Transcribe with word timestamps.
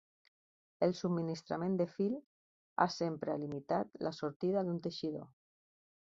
El 0.85 0.93
subministrament 0.99 1.75
de 1.81 1.85
fil 1.91 2.15
ha 2.85 2.87
sempre 2.93 3.35
limitat 3.41 4.01
la 4.07 4.13
sortida 4.21 4.65
d'un 4.71 4.81
teixidor. 4.87 5.29